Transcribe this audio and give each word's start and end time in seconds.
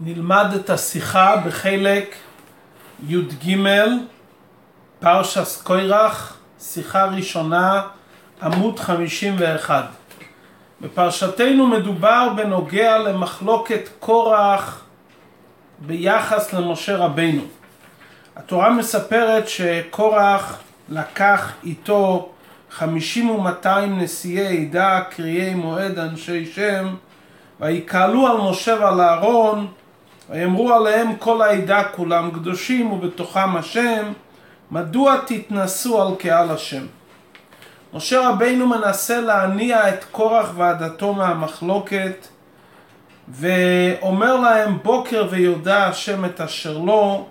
נלמד 0.00 0.46
את 0.54 0.70
השיחה 0.70 1.36
בחלק 1.36 2.14
י"ג, 3.08 3.56
פרשס 5.00 5.62
קוירח, 5.62 6.36
שיחה 6.60 7.04
ראשונה, 7.04 7.82
עמוד 8.42 8.78
51. 8.78 9.84
בפרשתנו 10.80 11.66
מדובר 11.66 12.28
בנוגע 12.36 12.98
למחלוקת 12.98 13.88
קורח 14.00 14.84
ביחס 15.78 16.52
למשה 16.52 16.96
רבינו. 16.96 17.42
התורה 18.36 18.70
מספרת 18.70 19.48
שקורח 19.48 20.58
לקח 20.88 21.52
איתו 21.64 22.32
חמישים 22.70 23.30
ומאתיים 23.30 23.98
נשיאי 23.98 24.66
עדה, 24.66 25.00
קריאי 25.10 25.54
מועד, 25.54 25.98
אנשי 25.98 26.46
שם, 26.46 26.94
ויקהלו 27.60 28.26
על 28.26 28.50
משה 28.50 28.76
ועל 28.80 29.00
אהרון, 29.00 29.66
ויאמרו 30.30 30.74
עליהם 30.74 31.16
כל 31.16 31.42
העדה 31.42 31.84
כולם 31.84 32.30
קדושים 32.30 32.92
ובתוכם 32.92 33.56
השם, 33.56 34.12
מדוע 34.70 35.16
תתנסו 35.26 36.02
על 36.02 36.14
קהל 36.18 36.50
השם? 36.50 36.86
משה 37.94 38.28
רבינו 38.28 38.66
מנסה 38.66 39.20
להניע 39.20 39.88
את 39.88 40.04
קורח 40.04 40.52
ועדתו 40.56 41.12
מהמחלוקת, 41.12 42.26
ואומר 43.28 44.36
להם 44.36 44.78
בוקר 44.82 45.26
ויודע 45.30 45.84
השם 45.84 46.24
את 46.24 46.40
אשר 46.40 46.78
לו, 46.78 47.26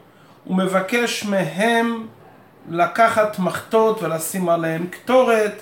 ומבקש 0.47 1.25
מהם 1.25 2.07
לקחת 2.69 3.39
מחטות 3.39 4.03
ולשים 4.03 4.49
עליהם 4.49 4.87
קטורת, 4.87 5.61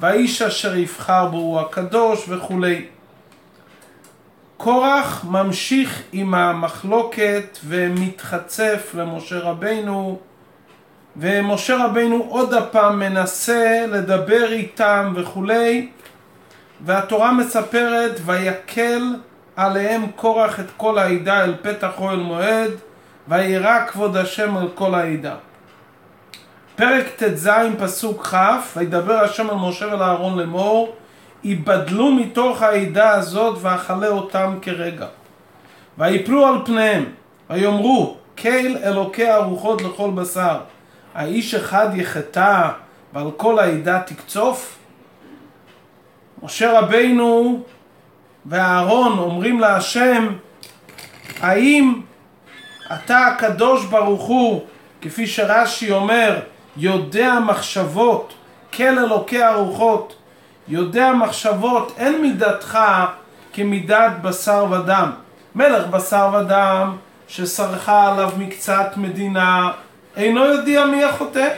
והאיש 0.00 0.42
אשר 0.42 0.76
יבחר 0.76 1.26
בו 1.26 1.36
הוא 1.36 1.60
הקדוש 1.60 2.24
וכולי. 2.28 2.86
קורח 4.64 5.24
ממשיך 5.24 6.02
עם 6.12 6.34
המחלוקת 6.34 7.58
ומתחצף 7.66 8.90
למשה 8.94 9.38
רבינו, 9.38 10.18
ומשה 11.16 11.84
רבינו 11.84 12.26
עוד 12.28 12.54
הפעם 12.54 12.98
מנסה 12.98 13.86
לדבר 13.88 14.52
איתם 14.52 15.12
וכולי, 15.16 15.88
והתורה 16.80 17.32
מספרת 17.32 18.20
ויקל 18.24 19.16
עליהם 19.56 20.06
קורח 20.16 20.60
את 20.60 20.66
כל 20.76 20.98
העדה 20.98 21.44
אל 21.44 21.54
פתח 21.62 21.92
אוהל 21.98 22.20
מועד, 22.20 22.70
וירא 23.28 23.86
כבוד 23.86 24.16
השם 24.16 24.56
על 24.56 24.68
כל 24.74 24.94
העדה. 24.94 25.34
פרק 26.76 27.06
ט"ז 27.16 27.50
פסוק 27.78 28.26
כ' 28.26 28.36
וידבר 28.76 29.24
השם 29.24 29.50
על 29.50 29.56
משה 29.56 29.86
ועל 29.86 30.02
אהרון 30.02 30.38
לאמור 30.38 30.96
ייבדלו 31.44 32.12
מתוך 32.12 32.62
העדה 32.62 33.10
הזאת 33.10 33.58
ואכלה 33.60 34.08
אותם 34.08 34.58
כרגע. 34.62 35.06
ויפלו 35.98 36.46
על 36.46 36.54
פניהם 36.64 37.04
ויאמרו 37.50 38.16
קהל 38.34 38.76
אלוקי 38.84 39.28
הרוחות 39.28 39.82
לכל 39.82 40.10
בשר. 40.10 40.58
האיש 41.14 41.54
אחד 41.54 41.88
יחטא 41.94 42.68
ועל 43.12 43.30
כל 43.36 43.58
העדה 43.58 44.00
תקצוף? 44.00 44.78
משה 46.42 46.78
רבינו 46.80 47.62
ואהרון 48.46 49.18
אומרים 49.18 49.60
להשם 49.60 50.28
האם 51.40 52.00
אתה 52.94 53.26
הקדוש 53.26 53.84
ברוך 53.84 54.22
הוא 54.22 54.64
כפי 55.00 55.26
שרש"י 55.26 55.92
אומר 55.92 56.40
יודע 56.76 57.38
מחשבות, 57.46 58.34
כל 58.72 58.98
אלוקי 58.98 59.42
הרוחות, 59.42 60.14
יודע 60.68 61.12
מחשבות, 61.12 61.94
אין 61.96 62.22
מידתך 62.22 62.78
כמידת 63.52 64.12
בשר 64.22 64.66
ודם. 64.70 65.10
מלך 65.54 65.86
בשר 65.86 66.30
ודם 66.34 66.96
שסרחה 67.28 68.12
עליו 68.12 68.30
מקצת 68.38 68.92
מדינה, 68.96 69.70
אינו 70.16 70.44
יודע 70.44 70.86
מי 70.86 71.04
החוטא. 71.04 71.48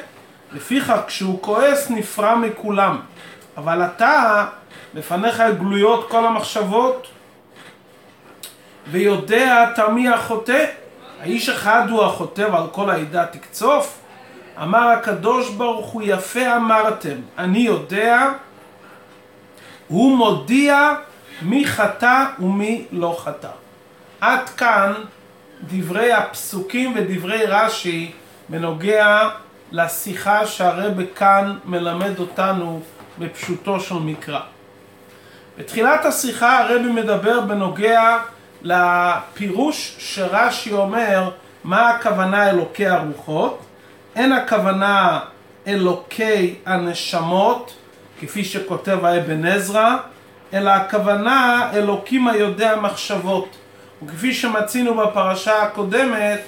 לפיכך 0.52 0.98
כשהוא 1.06 1.38
כועס 1.42 1.90
נפרע 1.90 2.34
מכולם. 2.34 3.00
אבל 3.56 3.82
אתה, 3.82 4.46
לפניך 4.94 5.42
גלויות 5.58 6.10
כל 6.10 6.26
המחשבות, 6.26 7.06
ויודע 8.90 9.70
אתה 9.72 9.88
מי 9.88 10.08
החוטא. 10.08 10.64
האיש 11.20 11.48
אחד 11.48 11.90
הוא 11.90 12.04
החוטא 12.04 12.48
ועל 12.52 12.66
כל 12.72 12.90
העדה 12.90 13.26
תקצוף? 13.26 13.98
אמר 14.62 14.88
הקדוש 14.88 15.50
ברוך 15.50 15.86
הוא 15.86 16.02
יפה 16.04 16.56
אמרתם, 16.56 17.16
אני 17.38 17.58
יודע, 17.58 18.28
הוא 19.94 20.16
מודיע 20.16 20.94
מי 21.42 21.66
חטא 21.66 22.24
ומי 22.38 22.84
לא 22.92 23.16
חטא. 23.24 23.48
עד 24.20 24.48
כאן 24.48 24.92
דברי 25.66 26.12
הפסוקים 26.12 26.92
ודברי 26.96 27.46
רש"י 27.46 28.12
בנוגע 28.48 29.28
לשיחה 29.72 30.46
שהרבה 30.46 31.02
כאן 31.16 31.56
מלמד 31.64 32.18
אותנו 32.18 32.80
בפשוטו 33.18 33.80
של 33.80 33.94
מקרא. 33.94 34.40
בתחילת 35.58 36.04
השיחה 36.04 36.58
הרבי 36.58 36.88
מדבר 36.88 37.40
בנוגע 37.40 38.18
לפירוש 38.62 39.96
שרש"י 39.98 40.72
אומר 40.72 41.30
מה 41.64 41.88
הכוונה 41.88 42.50
אלוקי 42.50 42.86
הרוחות 42.86 43.58
אין 44.16 44.32
הכוונה 44.32 45.20
אלוקי 45.66 46.54
הנשמות, 46.66 47.74
כפי 48.20 48.44
שכותב 48.44 49.04
האבן 49.04 49.46
עזרא, 49.46 49.96
אלא 50.54 50.70
הכוונה 50.70 51.70
אלוקים 51.74 52.28
היודע 52.28 52.76
מחשבות. 52.76 53.48
וכפי 54.02 54.34
שמצינו 54.34 54.94
בפרשה 54.94 55.62
הקודמת, 55.62 56.40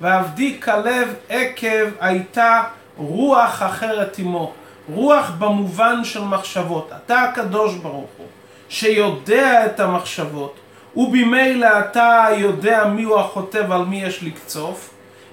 ועבדי 0.00 0.60
כלב 0.60 1.14
עקב 1.28 1.86
הייתה 2.00 2.62
רוח 2.96 3.62
אחרת 3.62 4.18
עמו. 4.18 4.52
רוח 4.88 5.30
במובן 5.38 6.04
של 6.04 6.24
מחשבות. 6.24 6.90
אתה 7.04 7.22
הקדוש 7.22 7.74
ברוך 7.74 8.10
הוא, 8.18 8.26
שיודע 8.68 9.66
את 9.66 9.80
המחשבות, 9.80 10.56
ובמילא 10.96 11.68
אתה 11.78 12.26
יודע 12.36 12.84
מיהו 12.84 13.20
החוטא 13.20 13.62
ועל 13.68 13.84
מי 13.84 14.02
יש 14.02 14.22
לקצוף, 14.22 14.90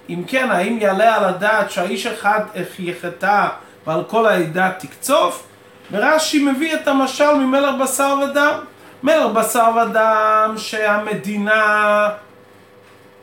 אם 0.09 0.23
כן, 0.27 0.51
האם 0.51 0.77
יעלה 0.81 1.15
על 1.15 1.25
הדעת 1.25 1.71
שהאיש 1.71 2.05
אחד 2.05 2.39
יחטא 2.79 3.47
ועל 3.87 4.03
כל 4.07 4.25
העדה 4.25 4.71
תקצוף? 4.79 5.48
ורש"י 5.91 6.43
מביא 6.43 6.73
את 6.73 6.87
המשל 6.87 7.33
ממלך 7.33 7.75
בשר 7.81 8.15
ודם. 8.23 8.59
מלך 9.03 9.25
בשר 9.25 9.71
ודם 9.75 10.53
שהמדינה 10.57 12.09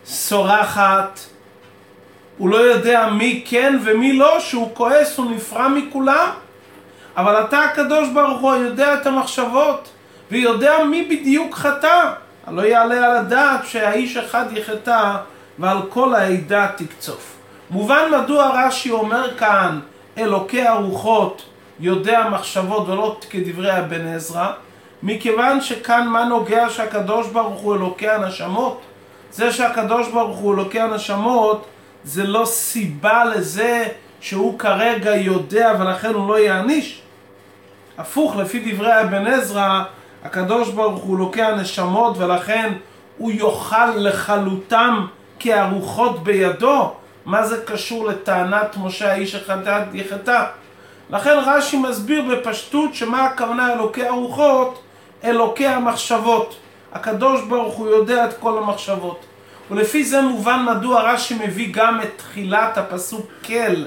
סורחת, 0.06 1.20
הוא 2.38 2.48
לא 2.48 2.56
יודע 2.56 3.08
מי 3.08 3.44
כן 3.46 3.78
ומי 3.84 4.12
לא, 4.12 4.40
שהוא 4.40 4.70
כועס, 4.74 5.18
הוא 5.18 5.30
נפרע 5.30 5.68
מכולם. 5.68 6.28
אבל 7.16 7.40
אתה 7.40 7.58
הקדוש 7.58 8.08
ברוך 8.08 8.40
הוא 8.40 8.54
יודע 8.54 8.94
את 8.94 9.06
המחשבות 9.06 9.88
ויודע 10.30 10.84
מי 10.84 11.02
בדיוק 11.02 11.54
חטא. 11.54 12.12
לא 12.48 12.62
יעלה 12.62 13.06
על 13.06 13.16
הדעת 13.16 13.66
שהאיש 13.66 14.16
אחד 14.16 14.44
יחטא 14.52 15.16
ועל 15.58 15.78
כל 15.88 16.14
העדה 16.14 16.68
תקצוף. 16.76 17.36
מובן 17.70 18.02
מדוע 18.12 18.50
רש"י 18.54 18.90
אומר 18.90 19.36
כאן 19.36 19.80
אלוקי 20.18 20.62
הרוחות 20.66 21.42
יודע 21.80 22.28
מחשבות 22.32 22.88
ולא 22.88 23.18
כדברי 23.30 23.70
הבן 23.70 24.06
עזרא 24.06 24.52
מכיוון 25.02 25.60
שכאן 25.60 26.08
מה 26.08 26.24
נוגע 26.24 26.70
שהקדוש 26.70 27.28
ברוך 27.28 27.60
הוא 27.60 27.74
אלוקי 27.74 28.08
הנשמות? 28.08 28.80
זה 29.32 29.52
שהקדוש 29.52 30.08
ברוך 30.08 30.38
הוא 30.38 30.54
אלוקי 30.54 30.80
הנשמות 30.80 31.66
זה 32.04 32.24
לא 32.24 32.44
סיבה 32.44 33.24
לזה 33.24 33.88
שהוא 34.20 34.58
כרגע 34.58 35.16
יודע 35.16 35.72
ולכן 35.80 36.14
הוא 36.14 36.28
לא 36.28 36.38
יעניש? 36.38 37.02
הפוך 37.98 38.36
לפי 38.36 38.72
דברי 38.72 38.92
הבן 38.92 39.26
עזרא 39.26 39.82
הקדוש 40.24 40.70
ברוך 40.70 41.02
הוא 41.02 41.16
אלוקי 41.16 41.42
הנשמות 41.42 42.18
ולכן 42.18 42.72
הוא 43.18 43.32
יאכל 43.32 43.90
לכלותם 43.96 45.06
כי 45.38 45.52
הרוחות 45.52 46.24
בידו, 46.24 46.92
מה 47.24 47.46
זה 47.46 47.62
קשור 47.64 48.06
לטענת 48.06 48.76
משה 48.76 49.12
האיש 49.12 49.34
החטא 49.34 49.84
יחטא? 49.92 50.44
לכן 51.10 51.36
רש"י 51.46 51.76
מסביר 51.76 52.22
בפשטות 52.30 52.94
שמה 52.94 53.24
הכוונה 53.24 53.72
אלוקי 53.72 54.06
הרוחות? 54.06 54.82
אלוקי 55.24 55.66
המחשבות. 55.66 56.56
הקדוש 56.92 57.42
ברוך 57.42 57.74
הוא 57.74 57.88
יודע 57.88 58.24
את 58.24 58.38
כל 58.38 58.58
המחשבות. 58.58 59.24
ולפי 59.70 60.04
זה 60.04 60.22
מובן 60.22 60.66
מדוע 60.68 61.12
רש"י 61.12 61.34
מביא 61.34 61.68
גם 61.72 62.00
את 62.02 62.08
תחילת 62.16 62.78
הפסוק 62.78 63.26
כל, 63.46 63.84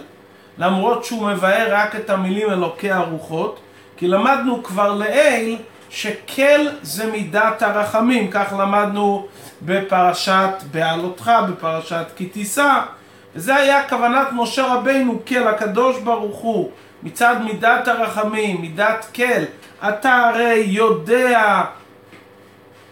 למרות 0.58 1.06
שהוא 1.06 1.28
מבאר 1.28 1.68
רק 1.70 1.96
את 1.96 2.10
המילים 2.10 2.52
אלוקי 2.52 2.92
הרוחות, 2.92 3.60
כי 3.98 4.08
למדנו 4.08 4.64
כבר 4.64 4.94
לעיל 4.94 5.58
שקל 5.90 6.70
זה 6.82 7.12
מידת 7.12 7.62
הרחמים, 7.62 8.32
כך 8.32 8.54
למדנו 8.60 9.28
בפרשת 9.62 10.52
בעלותך, 10.72 11.32
בפרשת 11.50 12.06
כי 12.16 12.26
תישא, 12.26 12.80
וזה 13.36 13.56
היה 13.56 13.90
כוונת 13.90 14.28
משה 14.34 14.74
רבינו 14.74 15.20
כל 15.28 15.48
הקדוש 15.48 16.00
ברוך 16.00 16.38
הוא, 16.38 16.72
מצד 17.04 17.36
מידת 17.44 17.88
הרחמים, 17.88 18.62
מידת 18.62 19.06
כל, 19.16 19.44
אתה 19.90 20.16
הרי 20.16 20.64
יודע 20.68 21.64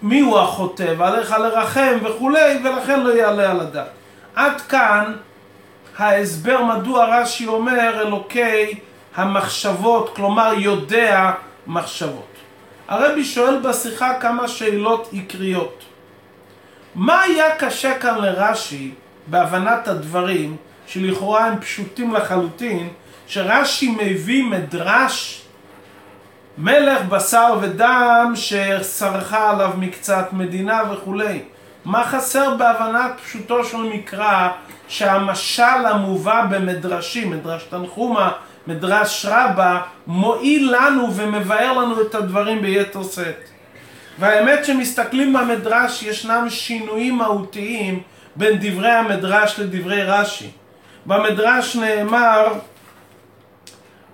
מי 0.02 0.20
הוא 0.20 0.40
החוטא, 0.40 0.94
ועליך 0.98 1.32
לרחם 1.32 1.98
וכולי, 2.04 2.58
ולכן 2.64 3.00
לא 3.00 3.10
יעלה 3.14 3.52
על 3.52 3.60
הדעת. 3.60 3.88
עד 4.36 4.62
כאן 4.62 5.14
ההסבר 5.98 6.64
מדוע 6.64 7.06
רש"י 7.06 7.48
אומר 7.48 8.02
אלוקי 8.02 8.80
המחשבות, 9.16 10.16
כלומר 10.16 10.54
יודע 10.58 11.32
מחשבות. 11.68 12.28
הרבי 12.88 13.26
שואל 13.26 13.60
בשיחה 13.60 14.20
כמה 14.20 14.48
שאלות 14.48 15.08
עיקריות. 15.12 15.84
מה 16.96 17.22
היה 17.22 17.56
קשה 17.56 18.00
כאן 18.00 18.18
לרש"י 18.18 18.92
בהבנת 19.28 19.88
הדברים, 19.88 20.56
שלכאורה 20.88 21.46
הם 21.46 21.60
פשוטים 21.60 22.14
לחלוטין, 22.14 22.90
שרש"י 23.28 23.96
מביא 24.00 24.44
מדרש 24.44 25.42
מלך 26.58 27.02
בשר 27.10 27.58
ודם 27.62 28.34
שסרחה 28.36 29.50
עליו 29.50 29.72
מקצת 29.78 30.28
מדינה 30.32 30.82
וכולי. 30.92 31.40
מה 31.86 32.04
חסר 32.04 32.56
בהבנת 32.56 33.12
פשוטו 33.26 33.64
של 33.64 33.78
מקרא 33.78 34.50
שהמשל 34.88 35.86
המובא 35.86 36.46
במדרשים, 36.50 37.30
מדרש 37.30 37.64
תנחומה, 37.64 38.32
מדרש 38.68 39.26
רבה, 39.30 39.82
מועיל 40.08 40.76
לנו 40.76 41.14
ומבאר 41.16 41.74
לנו 41.74 42.02
את 42.02 42.16
הדברים 42.16 42.62
ביתר 42.62 43.04
שאת. 43.04 43.50
והאמת 44.20 44.66
שמסתכלים 44.66 45.34
במדרש 45.34 46.04
ישנם 46.04 46.46
שינויים 46.50 47.16
מהותיים 47.16 48.02
בין 48.36 48.58
דברי 48.62 48.92
המדרש 48.92 49.60
לדברי 49.60 50.04
רש"י. 50.04 50.50
במדרש 51.06 51.76
נאמר 51.76 52.54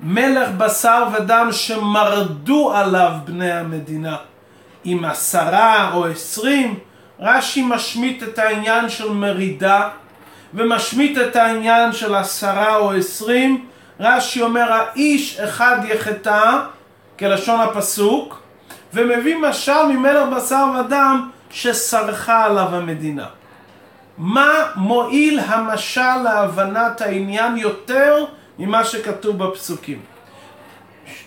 מלך 0.03 0.49
בשר 0.57 1.03
ודם 1.13 1.47
שמרדו 1.51 2.73
עליו 2.73 3.11
בני 3.25 3.51
המדינה. 3.51 4.15
עם 4.83 5.05
עשרה 5.05 5.91
או 5.93 6.05
עשרים, 6.05 6.79
רש"י 7.19 7.61
משמיט 7.61 8.23
את 8.23 8.39
העניין 8.39 8.89
של 8.89 9.09
מרידה 9.09 9.89
ומשמיט 10.53 11.17
את 11.17 11.35
העניין 11.35 11.93
של 11.93 12.15
עשרה 12.15 12.75
או 12.75 12.93
עשרים. 12.93 13.65
רש"י 13.99 14.41
אומר 14.41 14.73
האיש 14.73 15.39
אחד 15.39 15.77
יחטא, 15.87 16.59
כלשון 17.19 17.59
הפסוק, 17.59 18.41
ומביא 18.93 19.35
משל 19.35 19.85
ממלך 19.89 20.29
בשר 20.29 20.65
ודם 20.79 21.29
שסרחה 21.49 22.45
עליו 22.45 22.75
המדינה. 22.75 23.25
מה 24.17 24.51
מועיל 24.75 25.39
המשל 25.39 26.15
להבנת 26.23 27.01
העניין 27.01 27.57
יותר 27.57 28.25
ממה 28.59 28.85
שכתוב 28.85 29.43
בפסוקים? 29.43 29.99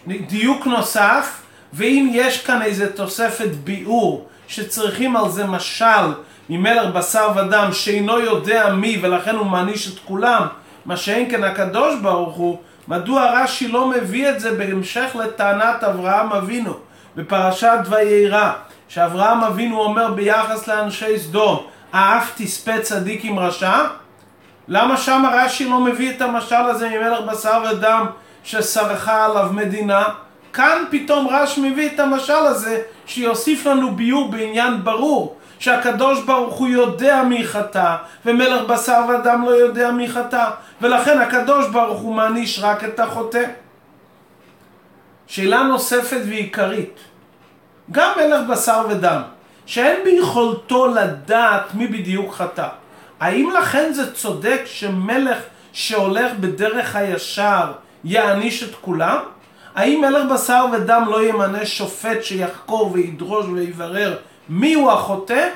דיוק 0.06 0.66
נוסף, 0.66 1.42
ואם 1.72 2.10
יש 2.12 2.44
כאן 2.44 2.62
איזה 2.62 2.92
תוספת 2.92 3.48
ביאור 3.64 4.28
שצריכים 4.48 5.16
על 5.16 5.30
זה 5.30 5.46
משל 5.46 6.12
ממלך 6.48 6.94
בשר 6.94 7.30
ודם 7.36 7.68
שאינו 7.72 8.20
יודע 8.20 8.72
מי 8.74 8.98
ולכן 9.02 9.36
הוא 9.36 9.46
מעניש 9.46 9.94
את 9.94 9.98
כולם, 9.98 10.46
מה 10.84 10.96
שאין 10.96 11.30
כן 11.30 11.44
הקדוש 11.44 11.94
ברוך 12.02 12.36
הוא, 12.36 12.58
מדוע 12.88 13.42
רש"י 13.42 13.68
לא 13.68 13.88
מביא 13.88 14.30
את 14.30 14.40
זה 14.40 14.54
בהמשך 14.54 15.16
לטענת 15.20 15.84
אברהם 15.84 16.32
אבינו 16.32 16.74
בפרשת 17.16 17.78
ויירא, 17.88 18.52
שאברהם 18.88 19.44
אבינו 19.44 19.80
אומר 19.80 20.12
ביחס 20.12 20.68
לאנשי 20.68 21.18
סדום, 21.18 21.66
האף 21.92 22.32
תספה 22.36 22.80
צדיק 22.80 23.24
עם 23.24 23.38
רשע? 23.38 23.84
למה 24.68 24.96
שם 24.96 25.24
רש"י 25.32 25.64
לא 25.64 25.80
מביא 25.80 26.10
את 26.10 26.22
המשל 26.22 26.54
הזה 26.54 26.88
ממלך 26.88 27.20
בשר 27.20 27.62
ודם 27.70 28.06
שסרחה 28.44 29.24
עליו 29.24 29.48
מדינה? 29.52 30.04
כאן 30.52 30.84
פתאום 30.90 31.28
רש 31.30 31.58
מביא 31.58 31.90
את 31.94 32.00
המשל 32.00 32.32
הזה 32.32 32.82
שיוסיף 33.06 33.66
לנו 33.66 33.96
ביור 33.96 34.30
בעניין 34.30 34.84
ברור 34.84 35.36
שהקדוש 35.58 36.22
ברוך 36.22 36.54
הוא 36.54 36.68
יודע 36.68 37.22
מי 37.22 37.46
חטא 37.46 37.96
ומלך 38.26 38.62
בשר 38.62 39.00
ודם 39.08 39.42
לא 39.44 39.50
יודע 39.50 39.90
מי 39.90 40.08
חטא 40.08 40.50
ולכן 40.80 41.18
הקדוש 41.18 41.68
ברוך 41.68 42.00
הוא 42.00 42.14
מעניש 42.14 42.60
רק 42.62 42.84
את 42.84 43.00
החוטא. 43.00 43.44
שאלה 45.26 45.62
נוספת 45.62 46.20
ועיקרית 46.26 46.98
גם 47.92 48.10
מלך 48.16 48.40
בשר 48.48 48.86
ודם 48.88 49.22
שאין 49.66 50.04
ביכולתו 50.04 50.86
לדעת 50.86 51.74
מי 51.74 51.86
בדיוק 51.86 52.34
חטא 52.34 52.68
האם 53.20 53.50
לכן 53.58 53.92
זה 53.92 54.14
צודק 54.14 54.60
שמלך 54.64 55.38
שהולך 55.72 56.32
בדרך 56.40 56.96
הישר 56.96 57.72
יעניש 58.04 58.62
את 58.62 58.74
כולם? 58.80 59.18
האם 59.74 60.00
מלך 60.00 60.32
בשר 60.32 60.66
ודם 60.72 61.04
לא 61.10 61.24
ימנה 61.24 61.66
שופט 61.66 62.22
שיחקור 62.22 62.92
וידרוש 62.92 63.46
ויברר 63.46 64.16
הוא 64.74 64.90
החוטא? 64.92 65.48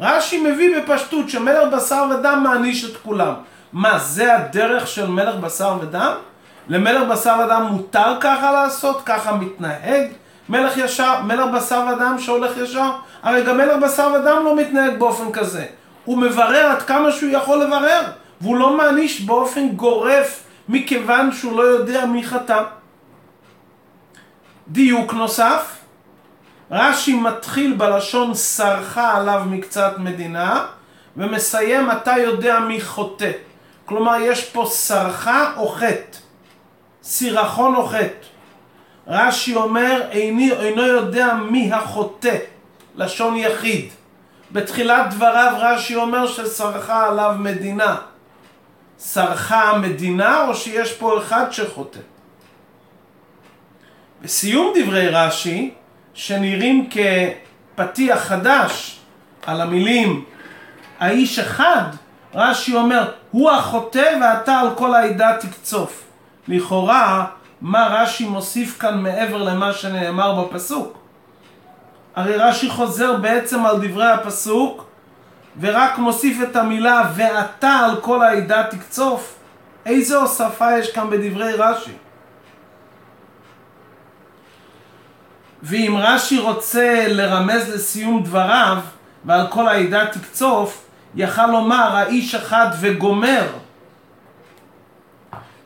רש"י 0.00 0.40
מביא 0.40 0.78
בפשטות 0.78 1.30
שמלך 1.30 1.72
בשר 1.72 2.04
ודם 2.10 2.40
מעניש 2.42 2.84
את 2.84 2.96
כולם. 2.96 3.34
מה, 3.72 3.98
זה 3.98 4.36
הדרך 4.36 4.86
של 4.86 5.06
מלך 5.06 5.34
בשר 5.34 5.76
ודם? 5.80 6.12
למלך 6.68 7.08
בשר 7.08 7.36
ודם 7.44 7.68
מותר 7.70 8.16
ככה 8.20 8.52
לעשות? 8.52 9.02
ככה 9.06 9.32
מתנהג? 9.32 10.06
מלך 10.48 10.76
ישר, 10.76 11.22
מלך 11.22 11.50
בשר 11.54 11.84
ודם 11.92 12.16
שהולך 12.18 12.56
ישר? 12.56 12.90
הרי 13.22 13.44
גם 13.44 13.56
מלך 13.56 13.76
בשר 13.82 14.12
ודם 14.14 14.42
לא 14.44 14.56
מתנהג 14.56 14.98
באופן 14.98 15.32
כזה. 15.32 15.64
הוא 16.08 16.18
מברר 16.18 16.66
עד 16.66 16.82
כמה 16.82 17.12
שהוא 17.12 17.30
יכול 17.30 17.64
לברר, 17.64 18.02
והוא 18.40 18.56
לא 18.56 18.76
מעניש 18.76 19.20
באופן 19.20 19.68
גורף 19.68 20.44
מכיוון 20.68 21.32
שהוא 21.32 21.56
לא 21.56 21.62
יודע 21.62 22.06
מי 22.06 22.24
חטא. 22.24 22.62
דיוק 24.68 25.14
נוסף, 25.14 25.76
רש"י 26.70 27.14
מתחיל 27.14 27.72
בלשון 27.72 28.34
סרחה 28.34 29.16
עליו 29.16 29.42
מקצת 29.46 29.92
מדינה 29.98 30.66
ומסיים 31.16 31.90
אתה 31.90 32.14
יודע 32.18 32.60
מי 32.60 32.80
חוטא. 32.80 33.30
כלומר 33.84 34.16
יש 34.20 34.44
פה 34.44 34.66
סרחה 34.70 35.52
או 35.56 35.68
חטא, 35.68 36.18
סירחון 37.02 37.74
או 37.74 37.86
חטא. 37.86 38.26
רש"י 39.06 39.54
אומר 39.54 40.02
איני, 40.10 40.52
אינו 40.52 40.86
יודע 40.86 41.34
מי 41.34 41.72
החוטא, 41.72 42.36
לשון 42.94 43.36
יחיד. 43.36 43.97
בתחילת 44.52 45.10
דבריו 45.10 45.54
רש"י 45.58 45.96
אומר 45.96 46.26
שסרחה 46.26 47.06
עליו 47.08 47.34
מדינה. 47.38 47.96
סרחה 48.98 49.62
המדינה 49.70 50.48
או 50.48 50.54
שיש 50.54 50.92
פה 50.92 51.18
אחד 51.18 51.52
שחוטא? 51.52 52.00
בסיום 54.22 54.72
דברי 54.76 55.08
רש"י, 55.08 55.74
שנראים 56.14 56.88
כפתיח 56.90 58.18
חדש 58.18 58.98
על 59.46 59.60
המילים 59.60 60.24
האיש 61.00 61.38
אחד, 61.38 61.82
רש"י 62.34 62.74
אומר, 62.74 63.12
הוא 63.30 63.50
החוטא 63.50 64.18
ואתה 64.22 64.60
על 64.60 64.74
כל 64.74 64.94
העדה 64.94 65.36
תקצוף. 65.40 66.04
לכאורה, 66.48 67.26
מה 67.60 67.86
רש"י 67.90 68.24
מוסיף 68.24 68.78
כאן 68.78 69.02
מעבר 69.02 69.42
למה 69.42 69.72
שנאמר 69.72 70.44
בפסוק? 70.44 70.97
הרי 72.18 72.36
רש"י 72.36 72.70
חוזר 72.70 73.16
בעצם 73.16 73.66
על 73.66 73.88
דברי 73.88 74.10
הפסוק 74.10 74.86
ורק 75.60 75.98
מוסיף 75.98 76.42
את 76.42 76.56
המילה 76.56 77.10
ואתה 77.14 77.70
על 77.70 78.00
כל 78.00 78.22
העדה 78.22 78.64
תקצוף. 78.70 79.38
איזה 79.86 80.16
הוספה 80.16 80.78
יש 80.78 80.92
כאן 80.92 81.10
בדברי 81.10 81.52
רש"י? 81.52 81.92
ואם 85.62 85.96
רש"י 85.98 86.38
רוצה 86.38 87.04
לרמז 87.08 87.74
לסיום 87.74 88.22
דבריו 88.22 88.78
ועל 89.24 89.46
כל 89.50 89.68
העדה 89.68 90.06
תקצוף, 90.06 90.86
יכל 91.14 91.46
לומר 91.46 91.96
האיש 91.96 92.34
אחד 92.34 92.66
וגומר. 92.80 93.46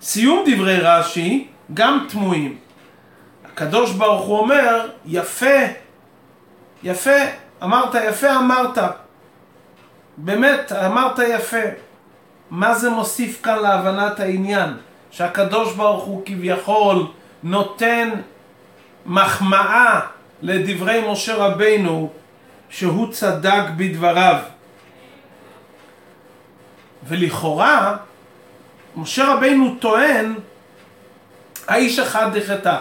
סיום 0.03 0.45
דברי 0.47 0.79
רש"י 0.81 1.49
גם 1.75 2.07
תמוהים. 2.09 2.59
הקדוש 3.45 3.93
ברוך 3.93 4.27
הוא 4.27 4.39
אומר, 4.39 4.89
יפה, 5.07 5.83
יפה, 6.83 7.21
אמרת 7.63 7.95
יפה 7.95 8.37
אמרת. 8.37 8.79
באמת, 10.17 10.73
אמרת 10.73 11.19
יפה. 11.19 11.63
מה 12.51 12.75
זה 12.75 12.91
מוסיף 12.91 13.43
כאן 13.43 13.59
להבנת 13.59 14.21
העניין? 14.21 14.77
שהקדוש 15.11 15.75
ברוך 15.75 16.05
הוא 16.05 16.23
כביכול 16.27 17.07
נותן 17.43 18.11
מחמאה 19.07 20.01
לדברי 20.43 21.13
משה 21.13 21.35
רבינו 21.35 22.11
שהוא 22.71 23.13
צדק 23.13 23.63
בדבריו. 23.77 24.37
ולכאורה, 27.09 27.97
משה 28.97 29.35
רבינו 29.35 29.75
טוען, 29.81 30.35
האיש 31.69 31.99
אחד 31.99 32.39
דחטא. 32.39 32.79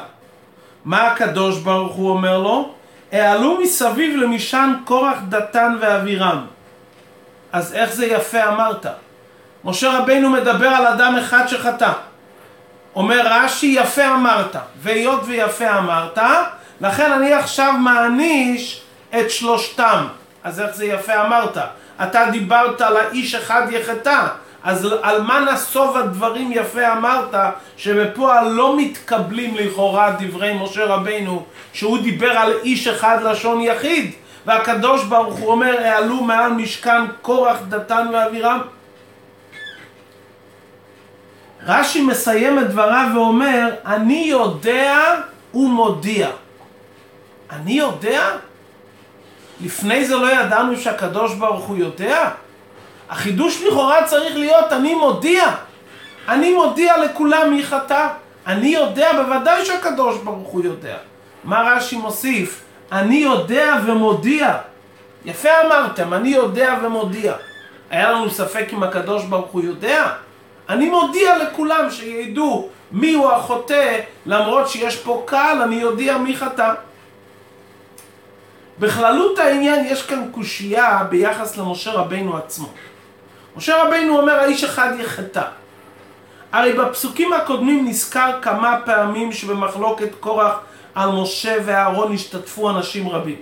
מה 0.85 1.11
הקדוש 1.11 1.59
ברוך 1.59 1.95
הוא 1.95 2.09
אומר 2.09 2.37
לו? 2.37 2.73
העלו 3.11 3.57
מסביב 3.61 4.17
למשען 4.17 4.73
קורח 4.85 5.17
דתן 5.29 5.75
ואבירם. 5.79 6.45
אז 7.51 7.73
איך 7.73 7.93
זה 7.93 8.05
יפה 8.05 8.47
אמרת? 8.47 8.85
משה 9.63 9.97
רבינו 9.97 10.29
מדבר 10.29 10.67
על 10.67 10.87
אדם 10.87 11.15
אחד 11.15 11.47
שחטא. 11.47 11.91
אומר 12.95 13.21
רש"י, 13.25 13.75
יפה 13.79 14.07
אמרת, 14.07 14.55
והיות 14.81 15.21
ויפה 15.25 15.77
אמרת, 15.77 16.17
לכן 16.81 17.11
אני 17.11 17.33
עכשיו 17.33 17.73
מעניש 17.73 18.81
את 19.19 19.29
שלושתם. 19.29 20.07
אז 20.43 20.59
איך 20.59 20.75
זה 20.75 20.85
יפה 20.85 21.25
אמרת? 21.25 21.57
אתה 22.03 22.25
דיברת 22.31 22.81
על 22.81 22.97
האיש 22.97 23.35
אחד 23.35 23.61
יחטא, 23.71 24.27
אז 24.63 24.87
על 25.01 25.21
מה 25.21 25.39
נסוב 25.39 25.97
הדברים 25.97 26.51
יפה 26.53 26.93
אמרת, 26.93 27.35
שבפועל 27.77 28.49
לא 28.49 28.77
מתקבלים 28.77 29.55
לכאורה 29.55 30.15
דברי 30.19 30.53
משה 30.53 30.85
רבינו, 30.85 31.45
שהוא 31.73 31.97
דיבר 31.97 32.31
על 32.31 32.53
איש 32.63 32.87
אחד 32.87 33.23
לשון 33.23 33.61
יחיד, 33.61 34.11
והקדוש 34.45 35.03
ברוך 35.03 35.39
הוא 35.39 35.51
אומר, 35.51 35.77
העלו 35.81 36.23
מעל 36.23 36.51
משכן 36.51 37.01
קורח, 37.21 37.57
דתן 37.69 38.07
ואבירם. 38.13 38.61
רש"י 41.65 42.01
מסיים 42.01 42.59
את 42.59 42.69
דבריו 42.69 43.07
ואומר, 43.15 43.69
אני 43.85 44.25
יודע 44.29 45.15
ומודיע. 45.53 46.29
אני 47.51 47.73
יודע? 47.73 48.29
לפני 49.61 50.05
זה 50.05 50.15
לא 50.15 50.31
ידענו 50.31 50.77
שהקדוש 50.77 51.33
ברוך 51.33 51.65
הוא 51.65 51.77
יודע? 51.77 52.29
החידוש 53.11 53.61
לכאורה 53.61 54.03
צריך 54.03 54.37
להיות 54.37 54.71
אני 54.71 54.95
מודיע. 54.95 55.43
אני 56.29 56.53
מודיע 56.53 56.97
לכולם 56.97 57.53
מי 57.53 57.63
חטא. 57.63 58.07
אני 58.47 58.67
יודע, 58.67 59.23
בוודאי 59.23 59.65
שהקדוש 59.65 60.17
ברוך 60.17 60.47
הוא 60.47 60.63
יודע. 60.63 60.97
מה 61.43 61.61
רש"י 61.61 61.97
מוסיף? 61.97 62.61
אני 62.91 63.15
יודע 63.15 63.75
ומודיע. 63.85 64.57
יפה 65.25 65.49
אמרתם, 65.65 66.13
אני 66.13 66.29
יודע 66.29 66.77
ומודיע. 66.83 67.33
היה 67.89 68.11
לנו 68.11 68.29
ספק 68.29 68.65
אם 68.73 68.83
הקדוש 68.83 69.25
ברוך 69.25 69.51
הוא 69.51 69.61
יודע? 69.61 70.13
אני 70.69 70.89
מודיע 70.89 71.37
לכולם 71.37 71.91
שידעו 71.91 72.69
מי 72.91 73.13
הוא 73.13 73.31
החוטא, 73.31 73.99
למרות 74.25 74.69
שיש 74.69 74.97
פה 74.97 75.23
קהל, 75.25 75.61
אני 75.61 75.75
יודע 75.75 76.17
מי 76.17 76.37
חטא. 76.37 76.73
בכללות 78.79 79.39
העניין 79.39 79.85
יש 79.85 80.05
כאן 80.05 80.27
קושייה 80.31 81.03
ביחס 81.09 81.57
למשה 81.57 81.91
רבינו 81.91 82.37
עצמו. 82.37 82.67
משה 83.57 83.83
רבינו 83.83 84.19
אומר 84.19 84.33
האיש 84.33 84.63
אחד 84.63 84.93
יחטא. 84.99 85.43
הרי 86.51 86.73
בפסוקים 86.73 87.33
הקודמים 87.33 87.87
נזכר 87.87 88.31
כמה 88.41 88.79
פעמים 88.85 89.31
שבמחלוקת 89.31 90.09
קורח 90.19 90.59
על 90.95 91.09
משה 91.09 91.57
ואהרון 91.65 92.13
השתתפו 92.13 92.69
אנשים 92.69 93.09
רבים. 93.09 93.35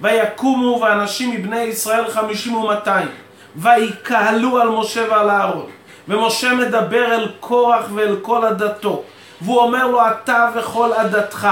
ויקומו 0.00 0.80
ואנשים 0.82 1.30
מבני 1.30 1.60
ישראל 1.60 2.10
חמישים 2.10 2.54
ומאתיים. 2.54 3.08
ויקהלו 3.56 4.60
על 4.60 4.68
משה 4.68 5.06
ועל 5.10 5.30
אהרון. 5.30 5.70
ומשה 6.08 6.54
מדבר 6.54 7.14
אל 7.14 7.28
קורח 7.40 7.84
ואל 7.94 8.16
כל 8.22 8.44
עדתו. 8.44 9.02
והוא 9.40 9.58
אומר 9.58 9.86
לו 9.86 10.00
אתה 10.08 10.48
וכל 10.54 10.92
עדתך. 10.92 11.48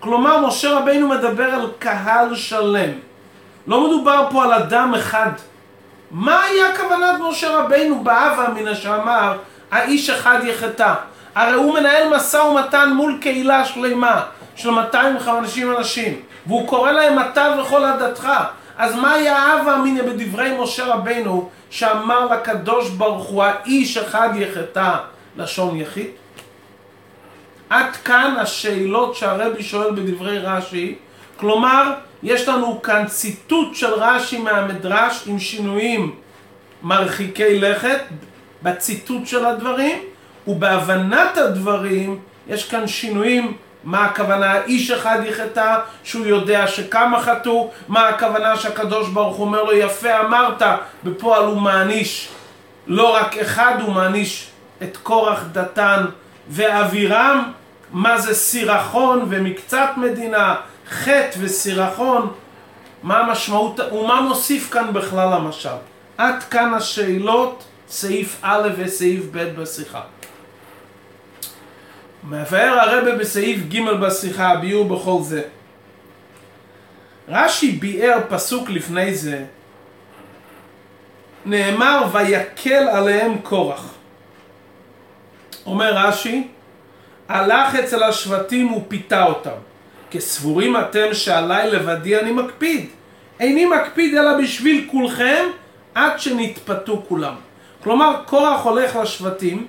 כלומר 0.00 0.46
משה 0.46 0.78
רבינו 0.78 1.08
מדבר 1.08 1.44
על 1.44 1.70
קהל 1.78 2.34
שלם. 2.34 2.90
לא 3.66 3.86
מדובר 3.86 4.26
פה 4.30 4.44
על 4.44 4.52
אדם 4.52 4.94
אחד. 4.94 5.30
מה 6.10 6.42
היה 6.42 6.76
כוונת 6.76 7.20
משה 7.20 7.58
רבינו 7.58 8.04
באב 8.04 8.40
אמינא 8.50 8.74
שאמר 8.74 9.38
האיש 9.70 10.10
אחד 10.10 10.38
יחטא? 10.44 10.94
הרי 11.34 11.52
הוא 11.52 11.74
מנהל 11.74 12.16
משא 12.16 12.36
ומתן 12.36 12.92
מול 12.94 13.18
קהילה 13.20 13.64
שלמה 13.64 14.22
של 14.56 14.70
250 14.70 15.76
אנשים 15.76 16.20
והוא 16.46 16.68
קורא 16.68 16.92
להם 16.92 17.18
אתה 17.18 17.54
וכל 17.60 17.84
עדתך 17.84 18.28
אז 18.78 18.94
מה 18.94 19.12
היה 19.12 19.36
האב 19.36 19.68
אמינא 19.68 20.02
בדברי 20.02 20.56
משה 20.58 20.86
רבינו 20.86 21.48
שאמר 21.70 22.26
לקדוש 22.26 22.90
ברוך 22.90 23.26
הוא 23.26 23.44
האיש 23.44 23.96
אחד 23.96 24.28
יחטא 24.34 24.94
לשון 25.36 25.80
יחיד? 25.80 26.06
עד 27.70 27.96
כאן 28.04 28.36
השאלות 28.38 29.14
שהרבי 29.14 29.62
שואל 29.62 29.90
בדברי 29.90 30.38
רש"י 30.38 30.94
כלומר 31.36 31.92
יש 32.22 32.48
לנו 32.48 32.82
כאן 32.82 33.04
ציטוט 33.06 33.74
של 33.74 33.92
רש"י 33.94 34.38
מהמדרש 34.38 35.22
עם 35.26 35.38
שינויים 35.38 36.14
מרחיקי 36.82 37.58
לכת 37.58 38.00
בציטוט 38.62 39.26
של 39.26 39.46
הדברים 39.46 39.98
ובהבנת 40.46 41.36
הדברים 41.36 42.18
יש 42.48 42.68
כאן 42.68 42.86
שינויים 42.86 43.56
מה 43.84 44.04
הכוונה 44.04 44.64
איש 44.64 44.90
אחד 44.90 45.18
יחטא 45.24 45.78
שהוא 46.04 46.26
יודע 46.26 46.66
שכמה 46.66 47.20
חטאו 47.20 47.70
מה 47.88 48.08
הכוונה 48.08 48.56
שהקדוש 48.56 49.08
ברוך 49.08 49.36
הוא 49.36 49.46
אומר 49.46 49.62
לו 49.62 49.72
יפה 49.72 50.20
אמרת 50.20 50.62
בפועל 51.04 51.44
הוא 51.44 51.56
מעניש 51.56 52.28
לא 52.86 53.14
רק 53.14 53.36
אחד 53.36 53.74
הוא 53.80 53.92
מעניש 53.92 54.50
את 54.82 54.96
קורח 54.96 55.44
דתן 55.52 56.04
ואבירם 56.48 57.52
מה 57.92 58.18
זה 58.18 58.34
סירחון 58.34 59.26
ומקצת 59.28 59.90
מדינה 59.96 60.54
חטא 60.90 61.38
וסירחון, 61.38 62.32
מה 63.02 63.18
המשמעות, 63.18 63.80
ומה 63.80 64.20
מוסיף 64.20 64.70
כאן 64.70 64.92
בכלל 64.92 65.32
המשל. 65.32 65.68
עד 66.18 66.42
כאן 66.42 66.74
השאלות, 66.74 67.64
סעיף 67.88 68.38
א' 68.42 68.68
וסעיף 68.76 69.24
ב' 69.32 69.60
בשיחה. 69.60 70.00
מבאר 72.24 72.78
הרבה 72.80 73.14
בסעיף 73.14 73.60
ג' 73.68 73.90
בשיחה, 73.90 74.48
הביאור 74.48 74.84
בכל 74.84 75.22
זה. 75.22 75.42
רש"י 77.28 77.72
ביאר 77.72 78.18
פסוק 78.28 78.70
לפני 78.70 79.14
זה, 79.14 79.44
נאמר 81.44 82.02
ויקל 82.12 82.88
עליהם 82.88 83.38
קורח. 83.42 83.94
אומר 85.66 85.92
רש"י, 85.94 86.48
הלך 87.28 87.74
אצל 87.74 88.02
השבטים 88.02 88.72
ופיתה 88.72 89.24
אותם. 89.24 89.67
כסבורים 90.10 90.76
אתם 90.76 91.06
שעליי 91.12 91.70
לבדי 91.70 92.20
אני 92.20 92.32
מקפיד. 92.32 92.86
איני 93.40 93.64
מקפיד 93.64 94.14
אלא 94.14 94.38
בשביל 94.38 94.86
כולכם 94.90 95.44
עד 95.94 96.20
שנתפתו 96.20 97.02
כולם. 97.08 97.34
כלומר, 97.82 98.16
קורח 98.26 98.64
הולך 98.64 98.96
לשבטים 98.96 99.66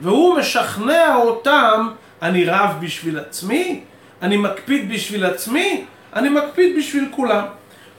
והוא 0.00 0.38
משכנע 0.38 1.16
אותם, 1.16 1.88
אני 2.22 2.44
רב 2.44 2.70
בשביל 2.80 3.18
עצמי, 3.18 3.80
אני 4.22 4.36
מקפיד 4.36 4.92
בשביל 4.92 5.24
עצמי, 5.24 5.84
אני 6.16 6.28
מקפיד 6.28 6.76
בשביל 6.78 7.08
כולם. 7.10 7.44